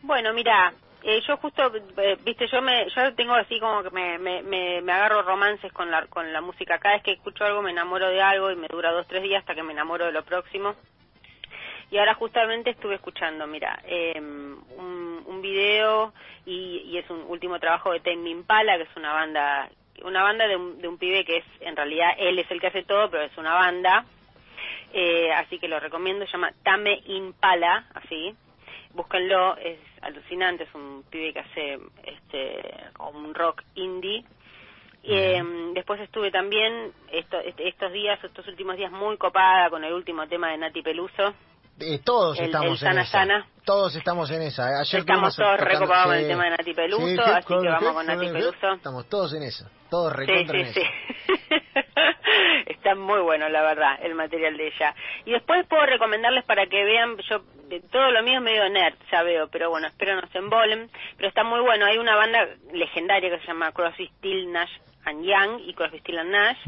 Bueno, 0.07 0.35
mira, 0.35 0.75
eh, 1.03 1.23
yo 1.27 1.39
justo, 1.39 1.73
eh, 1.97 2.19
viste, 2.23 2.47
yo 2.49 2.61
me, 2.61 2.87
yo 2.91 3.15
tengo 3.15 3.33
así 3.33 3.59
como 3.59 3.83
que 3.83 3.89
me, 3.89 4.19
me, 4.19 4.43
me, 4.83 4.93
agarro 4.93 5.23
romances 5.23 5.73
con 5.73 5.91
la, 5.91 6.07
con 6.09 6.31
la 6.31 6.43
música. 6.43 6.79
Cada 6.79 6.97
vez 6.97 7.03
que 7.03 7.13
escucho 7.13 7.43
algo 7.43 7.63
me 7.63 7.71
enamoro 7.71 8.11
de 8.11 8.21
algo 8.21 8.51
y 8.51 8.57
me 8.57 8.69
dura 8.69 8.93
dos, 8.93 9.09
tres 9.09 9.23
días 9.23 9.41
hasta 9.41 9.55
que 9.55 9.63
me 9.63 9.73
enamoro 9.73 10.05
de 10.05 10.13
lo 10.13 10.23
próximo. 10.23 10.75
Y 11.91 11.97
ahora 11.97 12.13
justamente 12.13 12.69
estuve 12.69 12.97
escuchando, 12.97 13.47
mira, 13.47 13.81
eh, 13.87 14.21
un, 14.21 15.23
un 15.25 15.41
video 15.41 16.13
y, 16.45 16.83
y 16.85 16.99
es 16.99 17.09
un 17.09 17.25
último 17.27 17.59
trabajo 17.59 17.91
de 17.91 18.01
Tame 18.01 18.29
Impala, 18.29 18.77
que 18.77 18.83
es 18.83 18.97
una 18.97 19.15
banda, 19.15 19.71
una 20.03 20.23
banda 20.23 20.47
de 20.47 20.57
un, 20.57 20.83
de 20.83 20.89
un 20.89 20.99
pibe 20.99 21.25
que 21.25 21.39
es, 21.39 21.45
en 21.61 21.77
realidad, 21.77 22.11
él 22.19 22.39
es 22.39 22.51
el 22.51 22.61
que 22.61 22.67
hace 22.67 22.83
todo, 22.83 23.09
pero 23.09 23.23
es 23.23 23.39
una 23.39 23.55
banda. 23.55 24.05
Eh, 24.93 25.33
así 25.33 25.59
que 25.59 25.67
lo 25.67 25.81
recomiendo, 25.81 26.27
se 26.27 26.33
llama 26.33 26.53
Tame 26.63 27.01
Impala, 27.07 27.87
así, 27.95 28.37
búsquenlo, 28.95 29.57
es 29.57 29.79
alucinante, 30.03 30.65
es 30.65 30.75
un 30.75 31.05
pibe 31.11 31.33
que 31.33 31.41
hace 31.41 31.79
este 32.05 32.91
un 33.13 33.35
rock 33.35 33.63
indie. 33.75 34.25
Y, 35.03 35.15
em, 35.15 35.75
después 35.75 36.01
estuve 36.01 36.31
también 36.31 36.93
esto, 37.13 37.39
este, 37.41 37.69
estos 37.69 37.93
días, 37.93 38.23
estos 38.25 38.49
últimos 38.49 38.77
días 38.77 38.91
muy 38.91 39.19
copada 39.19 39.69
con 39.69 39.85
el 39.85 39.93
último 39.93 40.27
tema 40.27 40.51
de 40.51 40.57
Nati 40.57 40.81
Peluso. 40.81 41.35
Eh, 41.79 42.01
todos 42.05 42.39
estamos 42.41 42.83
en 42.83 42.99
esa. 42.99 43.47
Todos 43.65 43.95
estamos 43.97 44.31
en 44.31 44.43
esa. 44.43 44.81
Ayer 44.81 45.01
estamos 45.01 45.37
todos 45.37 45.59
recopados 45.59 46.07
con 46.07 46.17
el 46.17 46.29
tema 46.29 46.45
de 46.45 46.51
Nati 46.51 46.73
Peluso, 46.73 47.23
así 47.23 47.55
que 47.61 47.69
vamos 47.69 47.93
con 47.93 48.07
Nati 48.07 48.29
Peluso. 48.29 48.73
Estamos 48.77 49.09
todos 49.09 49.35
en 49.35 49.43
eso, 49.43 49.69
todos 49.91 50.13
recontra 50.13 50.65
sí, 50.67 50.81
sí, 50.81 50.83
Está 52.85 52.97
muy 52.97 53.21
bueno, 53.21 53.49
la 53.49 53.63
verdad, 53.63 53.99
el 54.03 54.15
material 54.15 54.59
de 54.59 54.67
ella. 54.67 54.95
Y 55.25 55.31
después 55.31 55.67
puedo 55.67 55.87
recomendarles 55.87 56.45
para 56.45 56.67
que 56.67 56.85
vean, 56.85 57.17
yo 57.17 57.41
todo 57.91 58.11
lo 58.11 58.23
mío 58.23 58.35
es 58.35 58.43
medio 58.43 58.69
nerd, 58.69 58.95
ya 59.11 59.23
veo, 59.23 59.49
pero 59.49 59.71
bueno, 59.71 59.87
espero 59.87 60.21
no 60.21 60.29
se 60.29 60.37
embolen. 60.37 60.91
Pero 61.17 61.31
está 61.31 61.45
muy 61.45 61.61
bueno, 61.61 61.87
hay 61.87 61.97
una 61.97 62.15
banda 62.15 62.47
legendaria 62.75 63.31
que 63.31 63.39
se 63.39 63.47
llama 63.47 63.73
Crosby, 63.73 64.09
Still, 64.19 64.53
Nash 64.53 64.71
and 65.07 65.25
Young 65.25 65.61
y 65.67 65.73
Crosby, 65.73 66.01
Still 66.01 66.19
and 66.19 66.31
Nash. 66.31 66.59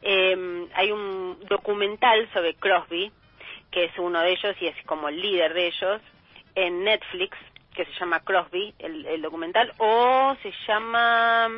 Eh, 0.00 0.66
hay 0.72 0.92
un 0.92 1.40
documental 1.46 2.26
sobre 2.32 2.54
Crosby, 2.54 3.12
que 3.70 3.84
es 3.84 3.98
uno 3.98 4.22
de 4.22 4.32
ellos 4.32 4.56
y 4.58 4.68
es 4.68 4.82
como 4.86 5.10
el 5.10 5.20
líder 5.20 5.52
de 5.52 5.66
ellos, 5.66 6.00
en 6.54 6.84
Netflix, 6.84 7.36
que 7.74 7.84
se 7.84 7.92
llama 8.00 8.20
Crosby, 8.20 8.72
el, 8.78 9.04
el 9.04 9.20
documental, 9.20 9.74
o 9.76 10.34
se 10.42 10.54
llama 10.66 11.50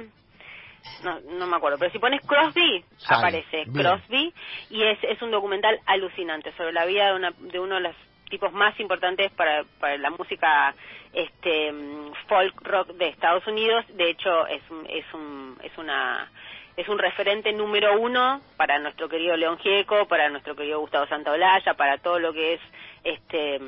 no, 1.05 1.21
no 1.21 1.47
me 1.47 1.57
acuerdo, 1.57 1.79
pero 1.79 1.91
si 1.93 1.99
pones 1.99 2.21
Crosby, 2.27 2.85
Sale, 2.97 3.19
aparece 3.19 3.65
bien. 3.67 3.73
Crosby 3.75 4.35
y 4.71 4.83
es, 4.83 4.99
es 5.05 5.21
un 5.23 5.31
documental 5.31 5.81
alucinante 5.87 6.53
sobre 6.57 6.73
la 6.73 6.85
vida 6.87 7.07
de, 7.09 7.15
una, 7.17 7.31
de 7.39 7.61
uno 7.61 7.77
de 7.77 7.81
los 7.83 7.97
tipos 8.31 8.53
más 8.53 8.79
importantes 8.81 9.31
para, 9.33 9.65
para 9.81 9.97
la 9.97 10.11
música 10.11 10.75
este 11.13 11.73
folk 12.29 12.61
rock 12.63 12.89
de 12.89 13.09
Estados 13.09 13.47
Unidos. 13.47 13.85
De 13.97 14.11
hecho, 14.11 14.47
es, 14.49 14.63
un- 14.71 14.87
es, 14.91 15.05
un, 15.15 15.59
es 15.63 15.77
una 15.79 16.31
es 16.77 16.89
un 16.89 16.99
referente 16.99 17.53
número 17.53 17.99
uno 17.99 18.41
para 18.57 18.79
nuestro 18.79 19.09
querido 19.09 19.37
León 19.37 19.59
Gieco, 19.59 20.07
para 20.07 20.29
nuestro 20.29 20.55
querido 20.55 20.79
Gustavo 20.79 21.07
Santaolalla, 21.09 21.75
para 21.75 21.99
todo 21.99 22.21
lo 22.21 22.33
que 22.33 22.55
es 22.55 22.61
este 23.03 23.59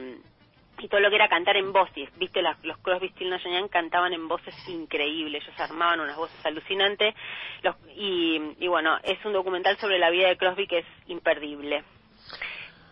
y 0.83 0.89
todo 0.89 1.01
lo 1.01 1.11
que 1.11 1.17
era 1.17 1.29
cantar 1.29 1.57
en 1.57 1.73
voces, 1.73 2.09
viste, 2.17 2.43
Las- 2.43 2.63
los 2.65 2.79
Crosby, 2.79 3.09
Still 3.11 3.31
Nash 3.31 3.45
Young 3.45 3.69
cantaban 3.69 4.13
en 4.13 4.27
voces 4.29 4.55
increíbles, 4.69 5.43
ellos 5.47 5.61
armaban 5.61 6.01
unas 6.01 6.17
voces 6.17 6.45
alucinantes, 6.47 7.15
los, 7.63 7.77
y, 7.97 8.41
y 8.59 8.69
bueno, 8.69 8.99
es 9.03 9.23
un 9.25 9.33
documental 9.33 9.77
sobre 9.79 9.99
la 9.99 10.11
vida 10.11 10.29
de 10.29 10.37
Crosby 10.37 10.67
que 10.67 10.79
es 10.79 10.87
imperdible. 11.07 11.85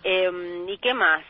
Eh, 0.05 0.65
¿Y 0.69 0.79
qué 0.79 0.95
más? 0.95 1.25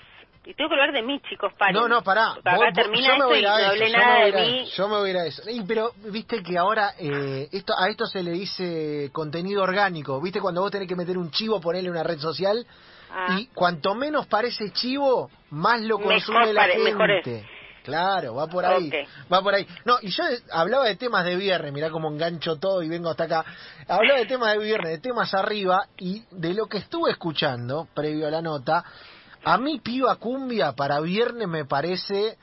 Y 0.45 0.55
tengo 0.55 0.71
que 0.71 0.75
hablar 0.77 0.93
de 0.93 1.03
mí, 1.03 1.21
chicos, 1.29 1.53
paren. 1.59 1.75
No, 1.75 1.89
no, 1.89 2.03
pará. 2.03 2.33
Acá 2.33 2.57
Vos- 2.57 2.65
vos- 2.67 2.75
termina 2.75 3.09
yo 3.09 3.17
me 3.19 3.25
a 3.47 3.59
no 3.59 3.73
eso, 3.73 3.75
yo 3.75 3.85
me 3.85 3.91
nada 3.99 4.21
voy 4.21 4.31
a 4.31 4.35
de 4.37 4.47
mí. 4.47 4.65
Yo 4.77 4.89
me 4.89 4.97
voy 4.97 5.09
a 5.09 5.11
ir 5.11 5.17
a 5.19 5.27
eso. 5.27 5.43
Y, 5.51 5.63
pero 5.65 5.93
viste 6.11 6.43
que 6.43 6.57
ahora 6.57 6.95
eh, 6.99 7.49
esto 7.53 7.75
a 7.79 7.89
esto 7.91 8.07
se 8.07 8.23
le 8.23 8.31
dice 8.33 9.11
contenido 9.13 9.63
orgánico. 9.63 10.21
Viste 10.21 10.41
cuando 10.41 10.63
vos 10.63 10.71
tenés 10.71 10.89
que 10.89 10.97
meter 10.97 11.19
un 11.19 11.31
chivo, 11.31 11.61
ponerle 11.61 11.91
una 11.91 12.03
red 12.03 12.19
social 12.19 12.67
Ah. 13.11 13.37
y 13.39 13.47
cuanto 13.55 13.95
menos 13.95 14.27
parece 14.27 14.71
chivo, 14.73 15.31
más 15.51 15.81
lo 15.81 15.99
Mejor 15.99 16.13
consume 16.15 16.53
la 16.53 16.61
pare- 16.63 16.79
mejor 16.79 17.11
es. 17.11 17.25
gente. 17.25 17.49
Claro, 17.83 18.35
va 18.35 18.47
por 18.49 18.67
ahí. 18.67 18.91
Va 19.33 19.41
por 19.41 19.55
ahí. 19.55 19.67
No, 19.87 19.97
y 20.03 20.09
yo 20.09 20.23
hablaba 20.53 20.85
de 20.85 20.97
temas 20.97 21.25
de 21.25 21.35
viernes, 21.37 21.73
mirá 21.73 21.89
cómo 21.89 22.09
engancho 22.11 22.57
todo 22.57 22.83
y 22.83 22.89
vengo 22.89 23.09
hasta 23.09 23.25
acá. 23.25 23.45
Hablaba 23.89 24.19
de 24.21 24.27
temas 24.27 24.53
de 24.53 24.59
viernes, 24.59 24.91
de 24.93 24.99
temas 24.99 25.33
arriba 25.33 25.87
y 25.97 26.23
de 26.31 26.53
lo 26.53 26.67
que 26.67 26.77
estuve 26.79 27.11
escuchando 27.11 27.89
previo 27.95 28.27
a 28.27 28.31
la 28.31 28.43
nota, 28.43 28.85
a 29.45 29.59
mí 29.59 29.81
Piba 29.81 30.17
Cumbia 30.17 30.73
para 30.73 31.01
viernes 31.01 31.49
me 31.49 31.65
parece 31.65 32.39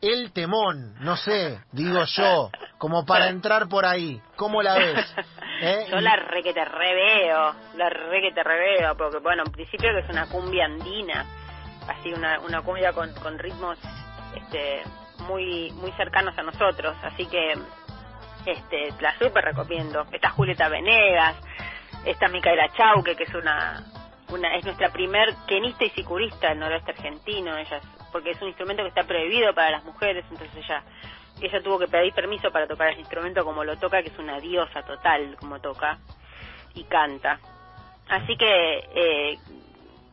el 0.00 0.32
temón, 0.32 0.94
no 1.00 1.16
sé, 1.16 1.60
digo 1.70 2.04
yo, 2.16 2.50
como 2.78 3.06
para 3.06 3.28
entrar 3.28 3.68
por 3.68 3.86
ahí. 3.86 4.20
¿Cómo 4.34 4.60
la 4.60 4.74
ves? 4.74 5.14
¿Eh? 5.62 5.86
Yo 5.90 6.00
la 6.00 6.16
re 6.16 6.42
que 6.42 6.52
te 6.52 6.64
reveo, 6.64 7.54
la 7.76 7.88
re 7.88 8.20
que 8.20 8.32
te 8.32 8.42
reveo, 8.42 8.96
porque 8.96 9.18
bueno, 9.18 9.44
en 9.46 9.52
principio 9.52 9.90
que 9.94 10.00
es 10.00 10.10
una 10.10 10.26
cumbia 10.26 10.64
andina, 10.64 11.24
así 11.86 12.12
una, 12.12 12.40
una 12.40 12.62
cumbia 12.62 12.92
con, 12.92 13.14
con 13.14 13.38
ritmos 13.38 13.78
este, 14.34 14.82
muy 15.20 15.70
muy 15.72 15.92
cercanos 15.92 16.36
a 16.36 16.42
nosotros, 16.42 16.96
así 17.04 17.26
que 17.26 17.52
este 18.46 18.92
la 19.00 19.16
súper 19.18 19.44
recomiendo. 19.44 20.04
Está 20.10 20.30
Julieta 20.30 20.68
Venegas, 20.68 21.36
está 22.04 22.26
Micaela 22.26 22.72
Chauque, 22.72 23.14
que 23.14 23.22
es 23.22 23.34
una, 23.36 23.84
una 24.32 24.56
es 24.56 24.64
nuestra 24.64 24.90
primer 24.90 25.34
quenista 25.46 25.84
y 25.84 25.90
sicurista 25.90 26.48
del 26.48 26.58
noroeste 26.58 26.92
argentino, 26.92 27.56
ella 27.56 27.80
porque 28.12 28.32
es 28.32 28.42
un 28.42 28.48
instrumento 28.48 28.82
que 28.82 28.90
está 28.90 29.04
prohibido 29.04 29.54
para 29.54 29.70
las 29.70 29.84
mujeres, 29.84 30.24
entonces 30.30 30.56
ella 30.64 30.82
ella 31.40 31.62
tuvo 31.62 31.78
que 31.78 31.88
pedir 31.88 32.12
permiso 32.14 32.50
para 32.52 32.66
tocar 32.68 32.90
ese 32.90 33.00
instrumento 33.00 33.44
como 33.44 33.64
lo 33.64 33.76
toca, 33.78 34.02
que 34.02 34.08
es 34.10 34.18
una 34.18 34.38
diosa 34.38 34.82
total 34.82 35.34
como 35.40 35.60
toca 35.60 35.98
y 36.74 36.84
canta. 36.84 37.40
Así 38.08 38.36
que 38.36 38.78
eh, 38.94 39.38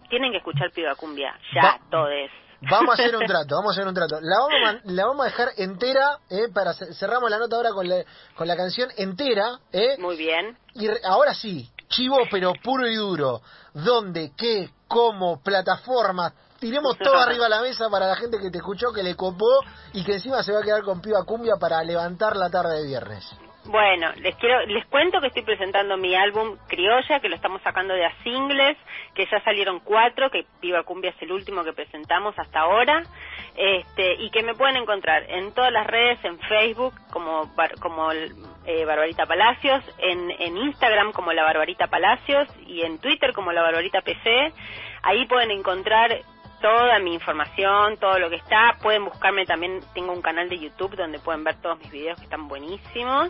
tienen 0.09 0.31
que 0.31 0.37
escuchar 0.37 0.71
Piba 0.71 0.95
Cumbia, 0.95 1.37
ya 1.53 1.61
Va- 1.61 1.79
todes. 1.91 2.31
Vamos 2.61 2.89
a 2.99 3.03
hacer 3.03 3.15
un 3.15 3.25
trato, 3.27 3.55
vamos 3.55 3.71
a 3.71 3.73
hacer 3.79 3.87
un 3.87 3.93
trato. 3.93 4.15
La 4.21 4.39
vamos 4.39 4.69
a, 4.69 4.91
la 4.91 5.05
vamos 5.05 5.21
a 5.25 5.29
dejar 5.29 5.49
entera, 5.57 6.17
eh, 6.29 6.47
para 6.53 6.73
ce- 6.73 6.93
cerramos 6.93 7.29
la 7.29 7.37
nota 7.37 7.55
ahora 7.57 7.69
con 7.71 7.87
la, 7.87 8.03
con 8.35 8.47
la 8.47 8.55
canción 8.57 8.89
entera, 8.97 9.59
eh, 9.71 9.97
Muy 9.99 10.17
bien. 10.17 10.57
y 10.73 10.87
re- 10.87 10.99
ahora 11.05 11.33
sí, 11.35 11.69
chivo 11.89 12.17
pero 12.31 12.53
puro 12.63 12.87
y 12.87 12.95
duro. 12.95 13.41
¿Dónde, 13.73 14.31
qué, 14.37 14.69
cómo, 14.87 15.41
plataformas? 15.41 16.33
Tiremos 16.59 16.97
todo 16.97 17.15
arriba 17.19 17.47
a 17.47 17.49
la 17.49 17.61
mesa 17.61 17.89
para 17.89 18.07
la 18.07 18.15
gente 18.15 18.39
que 18.39 18.49
te 18.51 18.59
escuchó, 18.59 18.93
que 18.93 19.03
le 19.03 19.15
copó 19.15 19.59
y 19.93 20.03
que 20.03 20.13
encima 20.15 20.43
se 20.43 20.53
va 20.53 20.59
a 20.59 20.63
quedar 20.63 20.83
con 20.83 21.01
piba 21.01 21.23
cumbia 21.25 21.55
para 21.59 21.83
levantar 21.83 22.35
la 22.35 22.49
tarde 22.49 22.79
de 22.79 22.85
viernes. 22.85 23.25
Bueno, 23.71 24.11
les 24.17 24.35
quiero, 24.37 24.65
les 24.65 24.83
cuento 24.87 25.21
que 25.21 25.27
estoy 25.27 25.43
presentando 25.43 25.95
mi 25.95 26.15
álbum 26.15 26.57
Criolla, 26.67 27.19
que 27.19 27.29
lo 27.29 27.35
estamos 27.35 27.61
sacando 27.61 27.93
de 27.93 28.03
a 28.03 28.11
singles, 28.23 28.75
que 29.13 29.27
ya 29.27 29.39
salieron 29.41 29.79
cuatro, 29.81 30.31
que 30.31 30.43
Piba 30.59 30.81
Cumbia 30.81 31.11
es 31.11 31.21
el 31.21 31.31
último 31.31 31.63
que 31.63 31.73
presentamos 31.73 32.33
hasta 32.39 32.61
ahora, 32.61 33.03
este, 33.55 34.15
y 34.23 34.31
que 34.31 34.41
me 34.41 34.55
pueden 34.55 34.77
encontrar 34.77 35.23
en 35.29 35.53
todas 35.53 35.71
las 35.71 35.85
redes, 35.85 36.17
en 36.25 36.39
Facebook 36.39 36.95
como 37.11 37.47
como 37.79 38.11
eh, 38.11 38.85
Barbarita 38.85 39.27
Palacios, 39.27 39.83
en, 39.99 40.31
en 40.31 40.57
Instagram 40.57 41.11
como 41.11 41.31
la 41.31 41.43
Barbarita 41.43 41.85
Palacios 41.85 42.47
y 42.65 42.81
en 42.81 42.97
Twitter 42.97 43.33
como 43.33 43.51
la 43.51 43.61
Barbarita 43.61 44.01
PC. 44.01 44.51
Ahí 45.03 45.27
pueden 45.27 45.51
encontrar 45.51 46.21
toda 46.59 46.97
mi 46.97 47.13
información, 47.13 47.97
todo 47.97 48.17
lo 48.17 48.31
que 48.31 48.37
está. 48.37 48.77
Pueden 48.81 49.05
buscarme 49.05 49.45
también, 49.45 49.81
tengo 49.93 50.11
un 50.11 50.23
canal 50.23 50.49
de 50.49 50.57
YouTube 50.57 50.95
donde 50.95 51.19
pueden 51.19 51.43
ver 51.43 51.61
todos 51.61 51.77
mis 51.77 51.91
videos 51.91 52.17
que 52.17 52.23
están 52.23 52.47
buenísimos. 52.47 53.29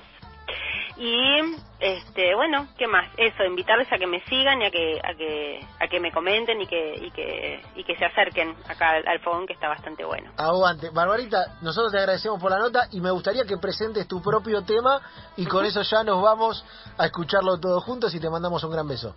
Y 0.99 1.55
este, 1.79 2.35
bueno, 2.35 2.67
¿qué 2.77 2.85
más? 2.85 3.09
Eso, 3.15 3.45
invitarles 3.45 3.89
a 3.89 3.97
que 3.97 4.05
me 4.05 4.19
sigan 4.25 4.61
y 4.61 4.65
a 4.65 4.69
que 4.69 4.99
a 5.01 5.13
que 5.15 5.65
a 5.79 5.87
que 5.87 5.99
me 6.01 6.11
comenten 6.11 6.61
y 6.61 6.67
que 6.67 6.93
y 6.93 7.11
que 7.11 7.61
y 7.75 7.85
que 7.85 7.95
se 7.95 8.03
acerquen 8.03 8.53
acá 8.67 8.89
al, 8.89 9.07
al 9.07 9.19
fogón 9.21 9.47
que 9.47 9.53
está 9.53 9.69
bastante 9.69 10.03
bueno. 10.03 10.29
Aguante. 10.35 10.89
Barbarita, 10.89 11.57
nosotros 11.61 11.93
te 11.93 11.99
agradecemos 11.99 12.41
por 12.41 12.51
la 12.51 12.59
nota 12.59 12.89
y 12.91 12.99
me 12.99 13.11
gustaría 13.11 13.45
que 13.45 13.57
presentes 13.57 14.09
tu 14.09 14.21
propio 14.21 14.61
tema 14.63 15.01
y 15.37 15.45
con 15.45 15.65
eso 15.65 15.81
ya 15.83 16.03
nos 16.03 16.21
vamos 16.21 16.65
a 16.97 17.05
escucharlo 17.05 17.57
todos 17.61 17.81
juntos 17.81 18.13
y 18.13 18.19
te 18.19 18.29
mandamos 18.29 18.61
un 18.65 18.71
gran 18.71 18.87
beso. 18.87 19.15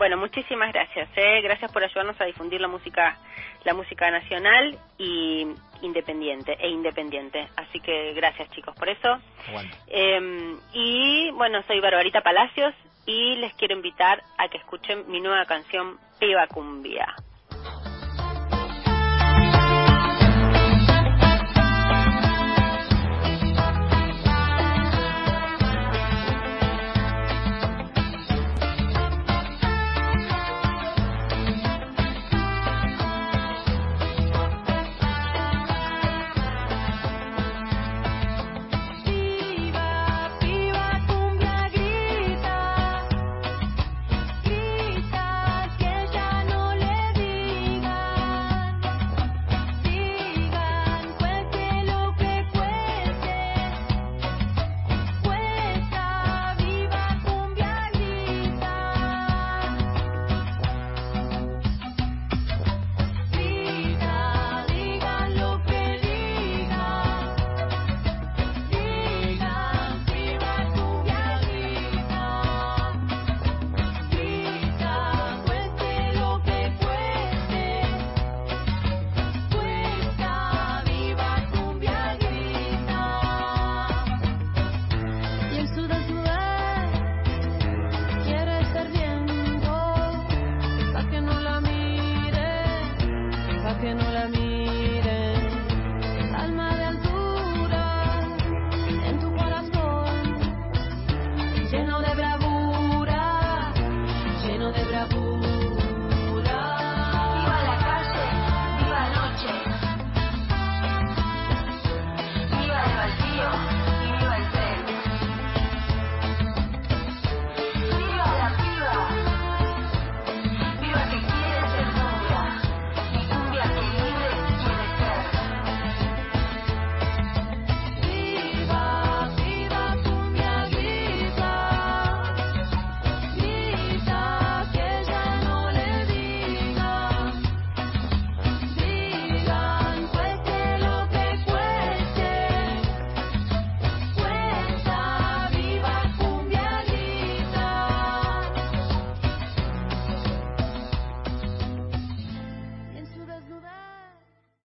Bueno, 0.00 0.16
muchísimas 0.16 0.72
gracias, 0.72 1.10
¿eh? 1.14 1.42
gracias 1.42 1.70
por 1.70 1.84
ayudarnos 1.84 2.18
a 2.22 2.24
difundir 2.24 2.58
la 2.58 2.68
música, 2.68 3.18
la 3.64 3.74
música 3.74 4.10
nacional 4.10 4.78
y 4.96 5.46
independiente 5.82 6.56
e 6.58 6.70
independiente. 6.70 7.46
Así 7.54 7.80
que 7.80 8.14
gracias 8.14 8.50
chicos 8.52 8.74
por 8.76 8.88
eso. 8.88 9.18
Eh, 9.88 10.56
y 10.72 11.30
bueno, 11.32 11.62
soy 11.66 11.80
Barbarita 11.80 12.22
Palacios 12.22 12.72
y 13.04 13.36
les 13.36 13.52
quiero 13.56 13.74
invitar 13.74 14.22
a 14.38 14.48
que 14.48 14.56
escuchen 14.56 15.04
mi 15.06 15.20
nueva 15.20 15.44
canción 15.44 15.98
Piba 16.18 16.46
Cumbia. 16.46 17.14